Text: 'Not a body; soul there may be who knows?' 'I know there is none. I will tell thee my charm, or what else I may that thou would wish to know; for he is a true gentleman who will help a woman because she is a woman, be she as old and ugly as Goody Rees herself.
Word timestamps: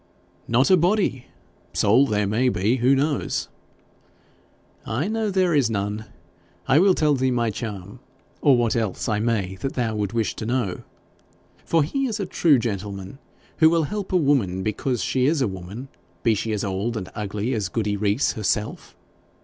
'Not 0.47 0.71
a 0.71 0.77
body; 0.77 1.27
soul 1.73 2.07
there 2.07 2.25
may 2.25 2.49
be 2.49 2.77
who 2.77 2.95
knows?' 2.95 3.49
'I 4.87 5.07
know 5.09 5.29
there 5.29 5.53
is 5.53 5.69
none. 5.69 6.05
I 6.67 6.79
will 6.79 6.95
tell 6.95 7.13
thee 7.13 7.29
my 7.29 7.51
charm, 7.51 7.99
or 8.41 8.57
what 8.57 8.75
else 8.75 9.07
I 9.07 9.19
may 9.19 9.57
that 9.57 9.73
thou 9.75 9.95
would 9.95 10.11
wish 10.11 10.35
to 10.37 10.45
know; 10.47 10.81
for 11.65 11.83
he 11.83 12.07
is 12.07 12.19
a 12.19 12.25
true 12.25 12.57
gentleman 12.57 13.19
who 13.57 13.69
will 13.69 13.83
help 13.83 14.11
a 14.11 14.17
woman 14.17 14.63
because 14.63 15.03
she 15.03 15.27
is 15.27 15.39
a 15.39 15.47
woman, 15.47 15.87
be 16.23 16.33
she 16.33 16.51
as 16.51 16.63
old 16.63 16.97
and 16.97 17.07
ugly 17.13 17.53
as 17.53 17.69
Goody 17.69 17.95
Rees 17.95 18.31
herself. 18.31 18.95